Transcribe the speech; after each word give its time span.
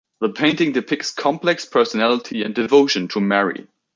The 0.19 0.29
painting 0.29 0.71
depicts 0.71 1.11
complex 1.13 1.65
personality 1.67 2.41
and 2.43 2.55
devotion 2.55 3.07
to 3.09 3.19
Mary. 3.21 3.67